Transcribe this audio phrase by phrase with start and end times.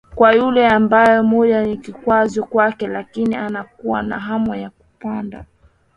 [0.15, 5.45] kwa yule ambae muda ni kikwazo kwake lakini anakuwa na hamu ya kupanda